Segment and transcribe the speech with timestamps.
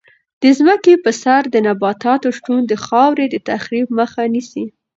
[0.41, 4.65] د ځمکې په سر د نباتاتو شتون د خاورې د تخریب مخه نیسي.